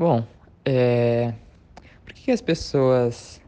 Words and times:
Bom, 0.00 0.24
é... 0.64 1.34
por 2.06 2.14
que, 2.14 2.22
que 2.22 2.30
as 2.30 2.40
pessoas, 2.40 3.38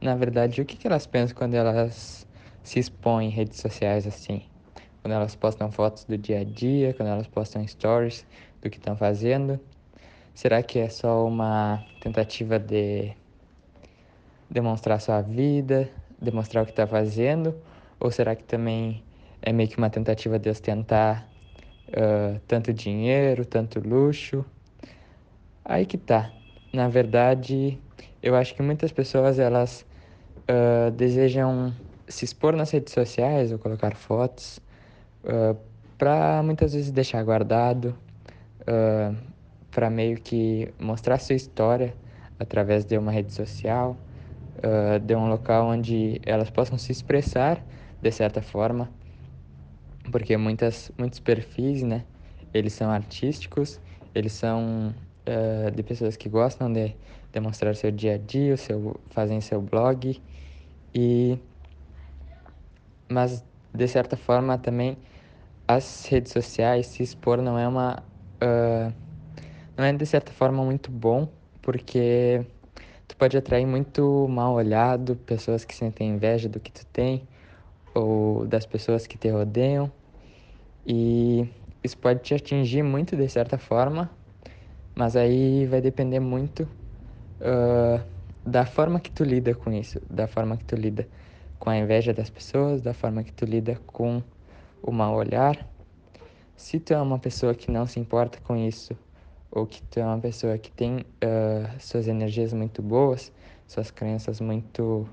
na 0.00 0.16
verdade, 0.16 0.60
o 0.60 0.64
que, 0.64 0.76
que 0.76 0.88
elas 0.88 1.06
pensam 1.06 1.36
quando 1.36 1.54
elas 1.54 2.26
se 2.60 2.80
expõem 2.80 3.28
em 3.28 3.30
redes 3.30 3.60
sociais 3.60 4.04
assim? 4.04 4.42
Quando 5.00 5.14
elas 5.14 5.36
postam 5.36 5.70
fotos 5.70 6.04
do 6.04 6.18
dia 6.18 6.40
a 6.40 6.44
dia, 6.44 6.92
quando 6.92 7.08
elas 7.10 7.28
postam 7.28 7.64
stories 7.64 8.26
do 8.60 8.68
que 8.68 8.78
estão 8.78 8.96
fazendo? 8.96 9.60
Será 10.34 10.60
que 10.60 10.80
é 10.80 10.88
só 10.88 11.24
uma 11.24 11.84
tentativa 12.00 12.58
de 12.58 13.12
demonstrar 14.50 15.00
sua 15.00 15.20
vida, 15.20 15.88
demonstrar 16.20 16.64
o 16.64 16.66
que 16.66 16.72
está 16.72 16.84
fazendo? 16.84 17.54
Ou 18.00 18.10
será 18.10 18.34
que 18.34 18.42
também 18.42 19.04
é 19.40 19.52
meio 19.52 19.68
que 19.68 19.78
uma 19.78 19.88
tentativa 19.88 20.36
de 20.36 20.50
ostentar 20.50 21.28
uh, 21.90 22.40
tanto 22.48 22.72
dinheiro, 22.72 23.44
tanto 23.44 23.78
luxo? 23.78 24.44
Aí 25.72 25.86
que 25.86 25.96
tá. 25.96 26.30
Na 26.70 26.86
verdade, 26.86 27.80
eu 28.22 28.36
acho 28.36 28.54
que 28.54 28.60
muitas 28.60 28.92
pessoas 28.92 29.38
elas 29.38 29.86
uh, 30.46 30.90
desejam 30.90 31.74
se 32.06 32.26
expor 32.26 32.54
nas 32.54 32.70
redes 32.70 32.92
sociais 32.92 33.50
ou 33.52 33.58
colocar 33.58 33.96
fotos 33.96 34.60
uh, 35.24 35.58
para 35.96 36.42
muitas 36.42 36.74
vezes 36.74 36.90
deixar 36.90 37.24
guardado, 37.24 37.98
uh, 38.68 39.16
para 39.70 39.88
meio 39.88 40.20
que 40.20 40.74
mostrar 40.78 41.18
sua 41.18 41.36
história 41.36 41.96
através 42.38 42.84
de 42.84 42.98
uma 42.98 43.10
rede 43.10 43.32
social, 43.32 43.96
uh, 44.58 44.98
de 44.98 45.16
um 45.16 45.26
local 45.26 45.68
onde 45.68 46.20
elas 46.26 46.50
possam 46.50 46.76
se 46.76 46.92
expressar 46.92 47.64
de 47.98 48.12
certa 48.12 48.42
forma, 48.42 48.92
porque 50.10 50.36
muitas, 50.36 50.92
muitos 50.98 51.18
perfis, 51.18 51.82
né, 51.82 52.04
eles 52.52 52.74
são 52.74 52.90
artísticos, 52.90 53.80
eles 54.14 54.34
são 54.34 54.94
uh, 55.26 55.70
de 55.70 55.82
pessoas 55.82 56.16
que 56.16 56.28
gostam 56.28 56.72
de 56.72 56.94
demonstrar 57.32 57.74
seu 57.74 57.90
dia 57.90 58.14
a 58.14 58.18
dia, 58.18 58.54
o 58.54 58.56
seu, 58.58 59.00
fazem 59.10 59.40
seu 59.40 59.60
blog. 59.60 60.20
E 60.94 61.38
mas 63.08 63.44
de 63.74 63.88
certa 63.88 64.16
forma 64.16 64.56
também 64.58 64.96
as 65.66 66.06
redes 66.06 66.32
sociais 66.32 66.86
se 66.86 67.02
expor 67.02 67.40
não 67.40 67.58
é 67.58 67.66
uma 67.66 68.02
uh, 68.42 68.92
não 69.76 69.84
é 69.84 69.92
de 69.92 70.06
certa 70.06 70.32
forma 70.32 70.62
muito 70.64 70.90
bom 70.90 71.28
porque 71.60 72.44
tu 73.06 73.16
pode 73.16 73.36
atrair 73.36 73.66
muito 73.66 74.26
mal 74.28 74.54
olhado 74.54 75.16
pessoas 75.16 75.64
que 75.64 75.74
sentem 75.74 76.10
inveja 76.10 76.48
do 76.48 76.58
que 76.58 76.72
tu 76.72 76.84
tem 76.86 77.26
ou 77.94 78.46
das 78.46 78.66
pessoas 78.66 79.06
que 79.06 79.16
te 79.18 79.28
rodeiam. 79.30 79.90
E 80.86 81.46
isso 81.84 81.96
pode 81.98 82.20
te 82.20 82.34
atingir 82.34 82.82
muito 82.82 83.16
de 83.16 83.28
certa 83.28 83.58
forma 83.58 84.10
mas 84.94 85.16
aí 85.16 85.66
vai 85.66 85.80
depender 85.80 86.20
muito 86.20 86.68
uh, 87.40 88.02
da 88.44 88.66
forma 88.66 89.00
que 89.00 89.10
tu 89.10 89.24
lida 89.24 89.54
com 89.54 89.72
isso, 89.72 90.00
da 90.08 90.26
forma 90.26 90.56
que 90.56 90.64
tu 90.64 90.76
lida 90.76 91.08
com 91.58 91.70
a 91.70 91.76
inveja 91.76 92.12
das 92.12 92.28
pessoas, 92.28 92.82
da 92.82 92.92
forma 92.92 93.22
que 93.22 93.32
tu 93.32 93.44
lida 93.44 93.78
com 93.86 94.22
o 94.82 94.90
mal 94.90 95.14
olhar. 95.14 95.66
Se 96.56 96.80
tu 96.80 96.92
é 96.92 97.00
uma 97.00 97.18
pessoa 97.18 97.54
que 97.54 97.70
não 97.70 97.86
se 97.86 98.00
importa 98.00 98.38
com 98.40 98.56
isso, 98.56 98.96
ou 99.50 99.66
que 99.66 99.82
tu 99.82 100.00
é 100.00 100.04
uma 100.04 100.18
pessoa 100.18 100.56
que 100.58 100.72
tem 100.72 100.98
uh, 100.98 101.78
suas 101.78 102.08
energias 102.08 102.52
muito 102.52 102.82
boas, 102.82 103.30
suas 103.66 103.90
crenças 103.90 104.40
muito. 104.40 105.06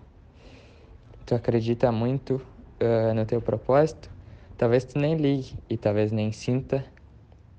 Tu 1.25 1.35
acredita 1.35 1.91
muito 1.91 2.35
uh, 2.35 3.13
no 3.13 3.25
teu 3.25 3.41
propósito, 3.41 4.09
talvez 4.57 4.85
tu 4.85 4.97
nem 4.97 5.15
ligue 5.15 5.53
e 5.69 5.77
talvez 5.77 6.11
nem 6.11 6.31
sinta 6.31 6.83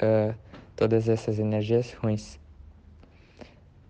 uh, 0.02 0.34
todas 0.80 1.10
essas 1.10 1.38
energias 1.38 1.92
ruins. 1.92 2.40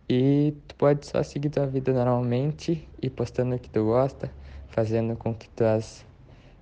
E 0.09 0.53
tu 0.67 0.75
pode 0.75 1.07
só 1.07 1.23
seguir 1.23 1.49
tua 1.49 1.65
vida 1.65 1.93
normalmente 1.93 2.89
e 3.01 3.09
postando 3.09 3.55
o 3.55 3.59
que 3.61 3.71
tu 3.71 3.85
gosta, 3.85 4.29
fazendo 4.71 5.15
com 5.15 5.33
que 5.33 5.49
tuas 5.51 6.05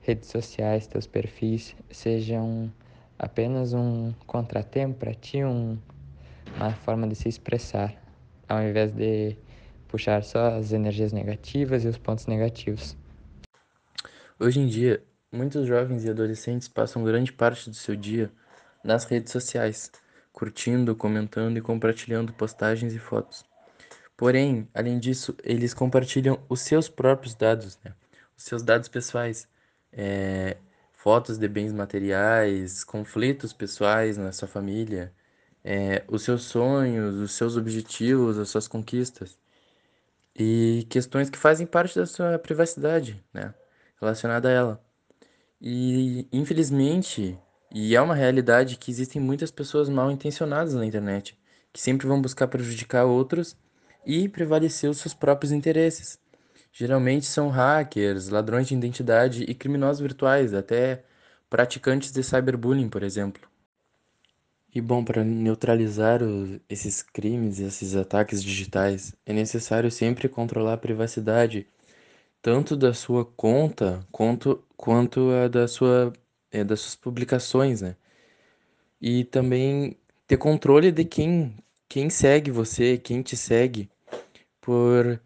redes 0.03 0.29
sociais, 0.29 0.87
teus 0.87 1.06
perfis 1.06 1.75
sejam 1.91 2.71
apenas 3.19 3.72
um 3.72 4.12
contratempo 4.27 4.99
para 4.99 5.15
ti, 5.15 5.43
um, 5.43 5.78
uma 6.56 6.72
forma 6.72 7.09
de 7.09 7.15
se 7.15 7.27
expressar, 7.27 7.94
ao 8.47 8.62
invés 8.62 8.93
de 8.93 9.34
puxar 9.88 10.22
só 10.22 10.59
as 10.59 10.72
energias 10.72 11.11
negativas 11.11 11.87
e 11.87 11.88
os 11.88 11.97
pontos 11.97 12.27
negativos. 12.27 12.99
Hoje 14.38 14.61
em 14.61 14.67
dia, 14.67 15.03
muitos 15.33 15.67
jovens 15.67 16.05
e 16.05 16.11
adolescentes 16.11 16.69
passam 16.69 17.03
grande 17.03 17.33
parte 17.33 17.71
do 17.71 17.75
seu 17.75 17.97
dia 17.97 18.31
nas 18.84 19.05
redes 19.06 19.33
sociais 19.33 19.91
curtindo, 20.38 20.94
comentando 20.94 21.56
e 21.56 21.60
compartilhando 21.60 22.32
postagens 22.32 22.94
e 22.94 22.99
fotos. 23.00 23.44
Porém, 24.16 24.69
além 24.72 24.97
disso, 24.97 25.37
eles 25.43 25.75
compartilham 25.75 26.38
os 26.49 26.60
seus 26.60 26.88
próprios 26.88 27.34
dados, 27.34 27.76
né? 27.84 27.93
os 28.37 28.44
seus 28.44 28.62
dados 28.62 28.88
pessoais, 28.88 29.49
é, 29.93 30.56
fotos 30.93 31.38
de 31.38 31.49
bens 31.49 31.72
materiais, 31.72 32.84
conflitos 32.84 33.53
pessoais 33.53 34.16
na 34.16 34.31
sua 34.31 34.47
família, 34.47 35.12
é, 35.65 36.04
os 36.06 36.22
seus 36.22 36.44
sonhos, 36.44 37.16
os 37.16 37.32
seus 37.32 37.56
objetivos, 37.56 38.38
as 38.38 38.49
suas 38.49 38.69
conquistas 38.69 39.37
e 40.38 40.87
questões 40.88 41.28
que 41.28 41.38
fazem 41.38 41.66
parte 41.66 41.99
da 41.99 42.06
sua 42.06 42.38
privacidade, 42.38 43.25
né? 43.34 43.53
relacionada 44.00 44.49
a 44.49 44.53
ela. 44.53 44.84
E 45.60 46.28
infelizmente, 46.32 47.37
e 47.71 47.95
é 47.95 48.01
uma 48.01 48.15
realidade 48.15 48.77
que 48.77 48.91
existem 48.91 49.21
muitas 49.21 49.51
pessoas 49.51 49.89
mal 49.89 50.11
intencionadas 50.11 50.75
na 50.75 50.87
internet, 50.87 51.39
que 51.73 51.81
sempre 51.81 52.06
vão 52.06 52.21
buscar 52.21 52.49
prejudicar 52.49 53.05
outros 53.05 53.56
e 54.06 54.29
prevalecer 54.29 54.89
os 54.89 54.99
seus 54.99 55.12
próprios 55.12 55.53
interesses. 55.53 56.19
Geralmente 56.73 57.27
são 57.27 57.49
hackers, 57.49 58.29
ladrões 58.29 58.69
de 58.69 58.75
identidade 58.75 59.45
e 59.45 59.55
criminosos 59.55 60.01
virtuais, 60.01 60.55
até 60.55 61.05
praticantes 61.51 62.12
de 62.12 62.23
cyberbullying, 62.23 62.89
por 62.89 63.03
exemplo. 63.03 63.49
E 64.75 64.81
bom, 64.81 65.05
para 65.05 65.25
neutralizar 65.25 66.23
os, 66.23 66.61
esses 66.69 67.03
crimes, 67.03 67.59
esses 67.59 67.97
ataques 67.97 68.43
digitais, 68.43 69.15
é 69.27 69.33
necessário 69.33 69.91
sempre 69.91 70.29
controlar 70.29 70.75
a 70.75 70.79
privacidade, 70.79 71.67
tanto 72.41 72.77
da 72.77 72.95
sua 72.95 73.25
conta 73.25 74.06
quanto, 74.12 74.62
quanto 74.77 75.31
a 75.33 75.49
da 75.49 75.67
sua 75.67 76.12
é, 76.50 76.64
das 76.64 76.81
suas 76.81 76.97
publicações, 76.97 77.82
né? 77.82 77.97
E 79.00 79.25
também 79.25 79.97
ter 80.26 80.36
controle 80.36 80.91
de 80.92 81.04
quem, 81.04 81.54
quem 81.88 82.10
segue 82.10 82.50
você, 82.50 82.98
quem 82.98 83.22
te 83.22 83.36
segue, 83.36 83.88
por 84.60 85.20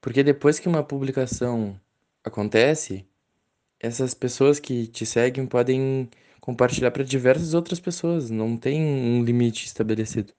porque 0.00 0.22
depois 0.22 0.58
que 0.58 0.68
uma 0.68 0.82
publicação 0.82 1.78
acontece, 2.24 3.06
essas 3.80 4.14
pessoas 4.14 4.60
que 4.60 4.86
te 4.86 5.04
seguem 5.04 5.46
podem 5.46 6.08
compartilhar 6.40 6.90
para 6.90 7.04
diversas 7.04 7.54
outras 7.54 7.80
pessoas, 7.80 8.30
não 8.30 8.56
tem 8.56 8.80
um 8.82 9.24
limite 9.24 9.66
estabelecido. 9.66 10.32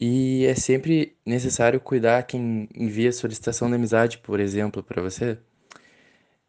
E 0.00 0.44
é 0.46 0.54
sempre 0.54 1.16
necessário 1.26 1.80
cuidar 1.80 2.22
quem 2.24 2.68
envia 2.74 3.12
solicitação 3.12 3.68
de 3.68 3.74
amizade, 3.76 4.18
por 4.18 4.38
exemplo, 4.40 4.82
para 4.82 5.02
você, 5.02 5.38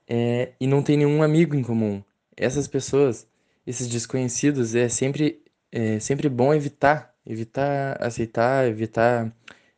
é, 0.07 0.53
e 0.59 0.67
não 0.67 0.83
tem 0.83 0.97
nenhum 0.97 1.23
amigo 1.23 1.55
em 1.55 1.63
comum 1.63 2.03
essas 2.39 2.67
pessoas, 2.67 3.27
esses 3.67 3.87
desconhecidos, 3.87 4.75
é 4.75 4.89
sempre, 4.89 5.43
é 5.71 5.99
sempre 5.99 6.29
bom 6.29 6.53
evitar, 6.53 7.13
evitar 7.25 8.01
aceitar, 8.01 8.67
evitar 8.67 9.33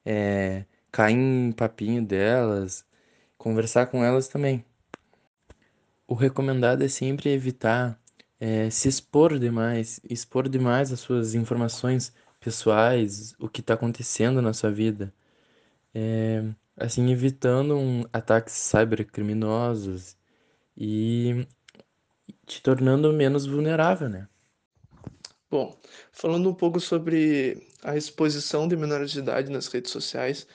é, 0.05 0.65
cair 0.91 1.15
em 1.15 1.51
papinho 1.51 2.03
delas, 2.05 2.85
conversar 3.37 3.87
com 3.87 4.03
elas 4.03 4.27
também. 4.27 4.63
O 6.07 6.13
recomendado 6.13 6.83
é 6.83 6.87
sempre 6.87 7.29
evitar 7.31 7.99
é, 8.39 8.69
se 8.69 8.89
expor 8.89 9.39
demais, 9.39 10.01
expor 10.09 10.49
demais 10.49 10.91
as 10.91 10.99
suas 10.99 11.35
informações 11.35 12.13
pessoais, 12.39 13.35
o 13.39 13.47
que 13.47 13.61
está 13.61 13.75
acontecendo 13.75 14.41
na 14.41 14.53
sua 14.53 14.71
vida. 14.71 15.13
É, 15.93 16.43
assim, 16.77 17.11
evitando 17.11 17.77
um, 17.77 18.03
ataques 18.13 18.53
cybercriminosos 18.55 20.17
e 20.77 21.47
te 22.45 22.61
tornando 22.61 23.11
menos 23.13 23.45
vulnerável, 23.45 24.09
né? 24.09 24.27
Bom, 25.51 25.77
falando 26.13 26.49
um 26.49 26.53
pouco 26.53 26.79
sobre 26.79 27.67
a 27.83 27.97
exposição 27.97 28.69
de 28.69 28.77
menores 28.77 29.11
de 29.11 29.19
idade 29.19 29.51
nas 29.51 29.67
redes 29.67 29.91
sociais, 29.91 30.47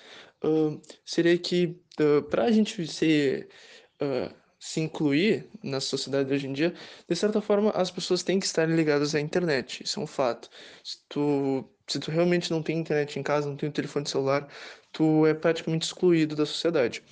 uh, 0.43 0.81
seria 1.05 1.37
que 1.37 1.78
uh, 2.00 2.23
para 2.23 2.44
a 2.44 2.50
gente 2.50 2.87
ser, 2.87 3.50
uh, 4.00 4.34
se 4.58 4.81
incluir 4.81 5.50
na 5.62 5.81
sociedade 5.81 6.32
hoje 6.32 6.46
em 6.46 6.52
dia, 6.55 6.73
de 7.06 7.14
certa 7.14 7.43
forma 7.43 7.70
as 7.73 7.90
pessoas 7.90 8.22
têm 8.22 8.40
que 8.40 8.46
estar 8.46 8.67
ligadas 8.67 9.14
à 9.14 9.20
internet, 9.20 9.84
isso 9.84 10.00
é 10.00 10.02
um 10.02 10.06
fato. 10.06 10.49
Se 10.82 10.96
tu, 11.11 11.69
se 11.87 12.00
tu 12.00 12.11
realmente 12.11 12.50
não 12.50 12.62
tem 12.62 12.79
internet 12.79 13.19
em 13.19 13.22
casa, 13.22 13.49
não 13.49 13.56
tem 13.56 13.70
telefone 13.70 14.08
celular, 14.08 14.49
tu 14.93 15.26
é 15.26 15.34
praticamente 15.34 15.84
excluído 15.84 16.34
da 16.34 16.46
sociedade. 16.46 17.02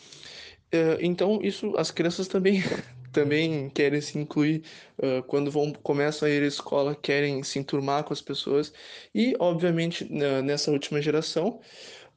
então, 1.01 1.41
isso, 1.43 1.77
as 1.77 1.91
crianças 1.91 2.27
também 2.29 2.63
também 3.15 3.71
querem 3.71 4.01
se 4.01 4.19
incluir 4.19 4.63
uh, 4.99 5.23
quando 5.23 5.51
vão 5.51 5.73
começam 5.73 6.29
a 6.29 6.31
ir 6.31 6.43
à 6.43 6.47
escola, 6.47 6.95
querem 6.95 7.43
se 7.43 7.59
enturmar 7.59 8.05
com 8.05 8.13
as 8.13 8.21
pessoas. 8.21 8.73
E, 9.15 9.35
obviamente, 9.39 10.05
nessa 10.13 10.71
última 10.71 11.01
geração, 11.01 11.61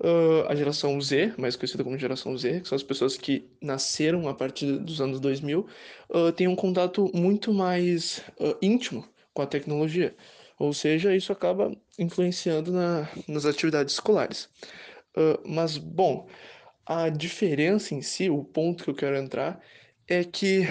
uh, 0.01 0.49
a 0.49 0.55
geração 0.55 0.99
Z, 0.99 1.35
mais 1.37 1.55
conhecida 1.55 1.83
como 1.83 1.97
geração 1.97 2.37
Z, 2.37 2.61
que 2.61 2.67
são 2.67 2.75
as 2.75 2.83
pessoas 2.83 3.15
que 3.15 3.47
nasceram 3.61 4.27
a 4.27 4.33
partir 4.33 4.77
dos 4.79 4.99
anos 4.99 5.19
2000, 5.19 5.67
uh, 6.09 6.31
têm 6.31 6.47
um 6.47 6.55
contato 6.55 7.09
muito 7.13 7.53
mais 7.53 8.21
íntimo 8.61 9.07
com 9.33 9.43
a 9.43 9.47
tecnologia. 9.47 10.15
Ou 10.59 10.73
seja, 10.73 11.15
isso 11.15 11.31
acaba 11.31 11.71
influenciando 11.99 12.71
na, 12.71 13.07
nas 13.27 13.45
atividades 13.45 13.93
escolares. 13.93 14.49
mas, 15.45 15.77
bom, 15.77 16.27
a 16.87 17.09
diferença 17.09 17.93
em 17.93 18.01
si, 18.01 18.29
o 18.29 18.43
ponto 18.43 18.83
que 18.83 18.89
eu 18.89 18.95
quero 18.95 19.17
entrar, 19.17 19.61
é 20.07 20.23
que 20.23 20.61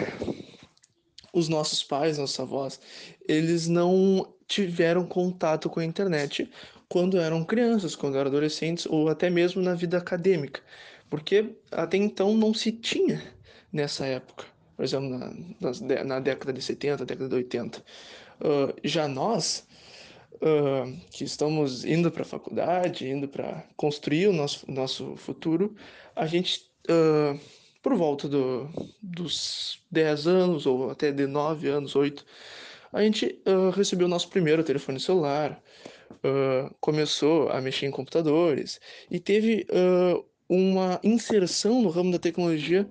os 1.33 1.49
nossos 1.49 1.83
pais, 1.83 2.19
nossos 2.19 2.41
avós, 2.41 2.81
eles 3.29 3.69
não 3.69 4.35
tiveram 4.49 5.05
contato 5.07 5.69
com 5.69 5.81
a 5.81 5.85
internet 5.85 6.51
quando 6.89 7.19
eram 7.19 7.45
crianças, 7.45 7.97
quando 7.97 8.17
eram 8.17 8.29
adolescentes 8.29 8.87
ou 8.87 9.09
até 9.09 9.29
mesmo 9.29 9.61
na 9.61 9.75
vida 9.75 9.99
acadêmica, 9.99 10.63
porque 11.11 11.57
até 11.71 11.97
então 11.97 12.35
não 12.37 12.55
se 12.55 12.73
tinha 12.73 13.23
nessa 13.73 14.07
época, 14.07 14.45
por 14.77 14.85
exemplo, 14.85 15.09
na, 15.09 16.05
na 16.05 16.21
década 16.21 16.53
de 16.53 16.63
70, 16.63 17.05
década 17.05 17.29
de 17.29 17.35
80. 17.35 17.79
Uh, 18.39 18.75
já 18.85 19.09
nós, 19.09 19.67
uh, 20.35 20.97
que 21.11 21.25
estamos 21.25 21.85
indo 21.85 22.11
para 22.11 22.23
a 22.23 22.27
faculdade, 22.27 23.09
indo 23.09 23.29
para 23.29 23.65
construir 23.77 24.29
o 24.29 24.33
nosso, 24.33 24.71
nosso 24.71 25.17
futuro, 25.17 25.75
a 26.15 26.27
gente, 26.27 26.71
uh, 26.89 27.39
por 27.87 27.95
volta 27.95 28.29
do, 28.29 28.69
dos 29.01 29.81
10 29.93 30.27
anos, 30.27 30.67
ou 30.67 30.91
até 30.91 31.13
de 31.13 31.25
9 31.25 31.69
anos, 31.69 31.95
8, 31.95 32.27
a 32.93 33.01
gente 33.01 33.41
uh, 33.47 33.71
recebeu 33.71 34.09
o 34.09 34.11
nosso 34.11 34.29
primeiro 34.29 34.65
telefone 34.65 34.99
celular, 34.99 35.63
começou 36.81 37.49
a 37.49 37.61
mexer 37.61 37.87
em 37.87 37.91
computadores 37.93 38.81
e 39.09 39.21
teve 39.21 39.65
uma 40.49 40.99
inserção 41.05 41.81
no 41.81 41.89
ramo 41.89 42.11
da 42.11 42.19
tecnologia 42.19 42.89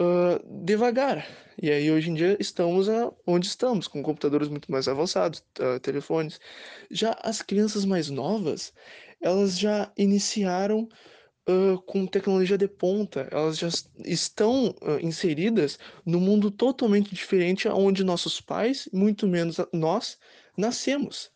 uh, 0.00 0.64
devagar. 0.64 1.24
E 1.60 1.70
aí 1.70 1.88
hoje 1.88 2.10
em 2.10 2.14
dia 2.14 2.36
estamos 2.40 2.88
onde 3.24 3.46
estamos, 3.46 3.86
com 3.86 4.02
computadores 4.02 4.48
muito 4.48 4.70
mais 4.70 4.88
avançados, 4.88 5.44
uh, 5.60 5.78
telefones. 5.78 6.40
Já 6.90 7.16
as 7.22 7.40
crianças 7.40 7.84
mais 7.84 8.10
novas, 8.10 8.72
elas 9.20 9.56
já 9.56 9.92
iniciaram 9.96 10.88
uh, 11.48 11.80
com 11.82 12.06
tecnologia 12.06 12.58
de 12.58 12.68
ponta, 12.68 13.28
elas 13.30 13.58
já 13.58 13.68
estão 14.04 14.74
inseridas 15.00 15.78
no 16.04 16.20
mundo 16.20 16.50
totalmente 16.50 17.14
diferente 17.14 17.68
onde 17.68 18.04
nossos 18.04 18.40
pais, 18.40 18.88
muito 18.92 19.26
menos 19.26 19.56
nós, 19.72 20.18
nascemos. 20.56 21.30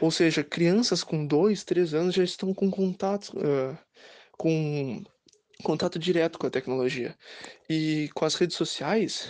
Ou 0.00 0.10
seja, 0.10 0.44
crianças 0.44 1.02
com 1.02 1.26
dois, 1.26 1.64
três 1.64 1.94
anos 1.94 2.14
já 2.14 2.24
estão 2.24 2.52
com 2.52 2.70
contato 2.70 3.32
com 4.36 5.04
contato 5.62 5.98
direto 5.98 6.38
com 6.38 6.46
a 6.46 6.50
tecnologia. 6.50 7.14
E 7.68 8.08
com 8.14 8.24
as 8.24 8.34
redes 8.34 8.56
sociais, 8.56 9.28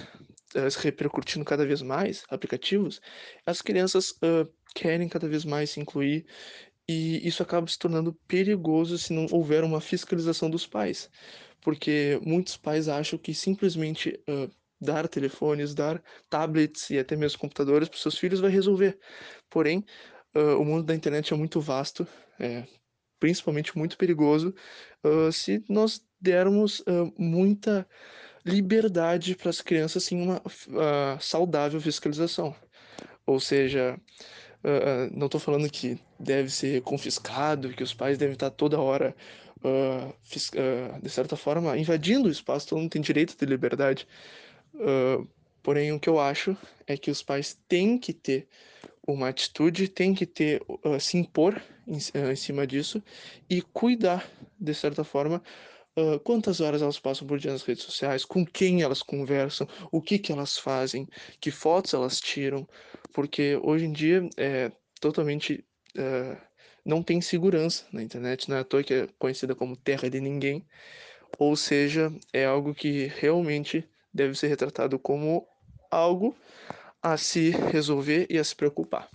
as 0.55 0.77
repercutindo 0.77 1.45
cada 1.45 1.67
vez 1.67 1.83
mais, 1.83 2.25
aplicativos, 2.31 3.01
as 3.47 3.61
crianças 3.61 4.11
uh, 4.13 4.49
querem 4.75 5.09
cada 5.09 5.29
vez 5.29 5.45
mais 5.45 5.71
se 5.71 5.81
incluir 5.81 6.27
e 6.91 7.27
isso 7.27 7.43
acaba 7.43 7.67
se 7.69 7.79
tornando 7.79 8.13
perigoso 8.27 8.99
se 8.99 9.13
não 9.13 9.27
houver 9.31 9.63
uma 9.63 9.81
fiscalização 9.81 10.51
dos 10.51 10.67
pais, 10.67 11.09
porque 11.61 12.19
muitos 12.25 12.57
pais 12.57 12.89
acham 12.89 13.17
que 13.17 13.33
simplesmente 13.33 14.21
uh, 14.29 14.51
dar 14.81 15.07
telefones, 15.07 15.73
dar 15.73 16.03
tablets 16.29 16.91
e 16.91 16.99
até 16.99 17.15
mesmo 17.15 17.39
computadores 17.39 17.89
para 17.89 17.99
seus 17.99 18.19
filhos 18.19 18.41
vai 18.41 18.51
resolver. 18.51 18.99
Porém, 19.49 19.85
uh, 20.35 20.61
o 20.61 20.65
mundo 20.65 20.83
da 20.83 20.95
internet 20.95 21.33
é 21.33 21.37
muito 21.37 21.61
vasto, 21.61 22.05
é, 22.41 22.67
principalmente 23.21 23.79
muito 23.79 23.97
perigoso, 23.97 24.53
uh, 25.05 25.31
se 25.31 25.63
nós 25.69 26.05
dermos 26.21 26.85
muita 27.17 27.87
liberdade 28.45 29.37
para 29.37 29.51
as 29.51 29.61
crianças 29.61 30.05
sem 30.05 30.21
uma 30.21 30.39
uh, 30.39 31.21
saudável 31.21 31.81
fiscalização. 31.81 32.55
Ou 33.25 33.39
seja, 33.39 33.99
uh, 34.65 35.17
não 35.17 35.27
estou 35.27 35.41
falando 35.41 35.69
que 35.71 35.99
deve 36.19 36.51
ser 36.51 36.83
confiscado, 36.83 37.71
que 37.71 37.83
os 37.83 37.95
pais 37.95 38.19
devem 38.19 38.35
estar 38.35 38.51
toda 38.51 38.81
hora, 38.81 39.15
de 41.03 41.11
certa 41.11 41.37
forma, 41.37 41.77
invadindo 41.77 42.29
o 42.29 42.33
espaço, 42.33 42.69
todo 42.69 42.79
mundo 42.79 42.91
tem 42.91 43.03
direito 43.03 43.37
de 43.37 43.45
liberdade. 43.45 44.09
porém, 45.63 45.93
o 45.93 46.01
que 46.01 46.09
eu 46.09 46.19
acho 46.19 46.57
é 46.87 46.97
que 46.97 47.11
os 47.11 47.23
pais 47.23 47.59
têm 47.69 47.99
que 47.99 48.15
ter 48.15 48.49
uma 49.07 49.29
atitude, 49.29 49.87
têm 49.89 50.15
que 50.15 50.25
ter, 50.25 50.63
se 50.99 51.19
impor 51.19 51.61
em, 51.87 51.99
em 52.31 52.37
cima 52.37 52.67
disso 52.67 53.03
e 53.51 53.61
cuidar, 53.61 54.27
de 54.59 54.73
certa 54.75 55.05
forma, 55.05 55.43
Uh, 56.01 56.19
quantas 56.21 56.61
horas 56.61 56.81
elas 56.81 56.99
passam 56.99 57.27
por 57.27 57.39
dia 57.39 57.53
nas 57.53 57.63
redes 57.63 57.85
sociais, 57.85 58.25
com 58.25 58.47
quem 58.47 58.81
elas 58.81 59.03
conversam, 59.03 59.69
o 59.93 60.01
que, 60.01 60.19
que 60.19 60.33
elas 60.33 60.57
fazem, 60.57 61.07
que 61.41 61.51
fotos 61.51 61.93
elas 61.93 62.21
tiram, 62.21 62.67
porque 63.13 63.59
hoje 63.63 63.85
em 63.85 63.93
dia 63.93 64.29
é 64.37 64.73
totalmente. 65.01 65.65
Uh, 65.99 66.37
não 66.85 67.03
tem 67.03 67.21
segurança 67.21 67.85
na 67.93 68.03
internet, 68.03 68.49
não 68.49 68.57
é 68.57 68.61
à 68.61 68.65
toa 68.65 68.83
que 68.83 68.95
é 68.95 69.09
conhecida 69.19 69.55
como 69.55 69.77
terra 69.77 70.09
de 70.09 70.19
ninguém, 70.19 70.67
ou 71.39 71.55
seja, 71.55 72.11
é 72.33 72.47
algo 72.47 72.75
que 72.75 73.13
realmente 73.19 73.87
deve 74.13 74.35
ser 74.35 74.49
retratado 74.49 74.99
como 74.99 75.47
algo 75.91 76.35
a 77.03 77.17
se 77.19 77.51
resolver 77.51 78.27
e 78.31 78.39
a 78.39 78.45
se 78.45 78.57
preocupar. 78.57 79.11